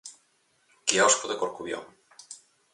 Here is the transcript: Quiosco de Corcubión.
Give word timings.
Quiosco 0.87 1.25
de 1.31 1.39
Corcubión. 1.41 1.83